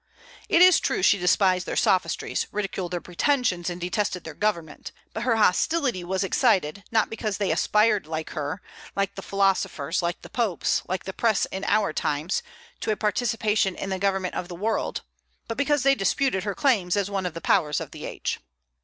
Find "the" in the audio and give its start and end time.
9.13-9.21, 10.23-10.29, 11.03-11.13, 13.91-13.99, 14.47-14.55, 17.35-17.39, 17.91-18.03